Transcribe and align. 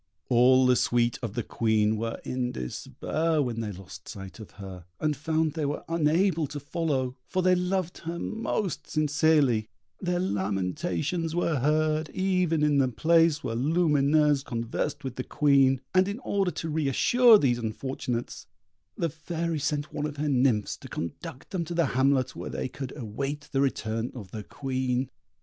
All 0.29 0.65
the 0.65 0.75
suite 0.75 1.19
of 1.21 1.35
the 1.35 1.43
Queen 1.43 1.95
were 1.95 2.19
in 2.23 2.51
despair 2.53 3.39
when 3.39 3.61
they 3.61 3.71
lost 3.71 4.07
sight 4.09 4.39
of 4.39 4.49
her, 4.57 4.85
and 4.99 5.15
found 5.15 5.53
they 5.53 5.63
were 5.67 5.83
unable 5.87 6.47
to 6.47 6.59
follow, 6.59 7.15
for 7.27 7.43
they 7.43 7.53
loved 7.53 7.99
her 7.99 8.17
most 8.17 8.89
sincerely; 8.89 9.67
their 9.99 10.19
lamentations 10.19 11.35
were 11.35 11.59
heard 11.59 12.09
even 12.15 12.63
in 12.63 12.79
the 12.79 12.87
place 12.87 13.43
where 13.43 13.53
Lumineuse 13.55 14.41
conversed 14.43 15.03
with 15.03 15.17
the 15.17 15.23
Queen, 15.23 15.79
and 15.93 16.07
in 16.07 16.17
order 16.21 16.49
to 16.49 16.67
re 16.67 16.87
assure 16.87 17.37
these 17.37 17.59
unfortunates, 17.59 18.47
the 18.97 19.07
Fairy 19.07 19.59
sent 19.59 19.93
one 19.93 20.07
of 20.07 20.17
her 20.17 20.29
nymphs 20.29 20.77
to 20.77 20.87
conduct 20.87 21.51
them 21.51 21.63
to 21.63 21.75
the 21.75 21.85
hamlet, 21.93 22.35
where 22.35 22.49
they 22.49 22.67
could 22.67 22.91
await 22.97 23.49
the 23.51 23.61
return 23.61 24.11
of 24.15 24.31
the 24.31 24.41
Queen. 24.43 25.11